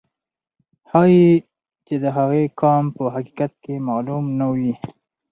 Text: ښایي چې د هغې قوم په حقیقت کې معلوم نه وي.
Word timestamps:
ښایي 0.89 1.27
چې 1.85 1.95
د 2.03 2.05
هغې 2.17 2.43
قوم 2.59 2.85
په 2.95 3.03
حقیقت 3.15 3.51
کې 3.63 3.85
معلوم 3.87 4.25
نه 4.39 4.45
وي. 4.55 4.73